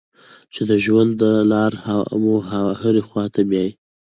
[0.53, 1.79] چې د ژوند دا لاره
[2.21, 2.35] مو
[2.81, 3.71] هرې خوا ته بیايي.